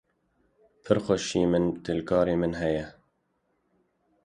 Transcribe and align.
Pir 0.83 0.97
xweşî 1.05 1.41
min 1.51 1.65
tê 1.83 1.91
lê 1.97 2.03
karê 2.09 2.35
min 2.41 2.53
heye. 2.61 2.85